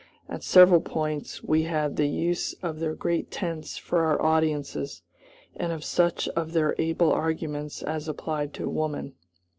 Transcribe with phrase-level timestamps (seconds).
[0.27, 5.03] At several points we had the use of their great tents for our audiences,
[5.55, 9.13] and of such of their able arguments as applied to woman.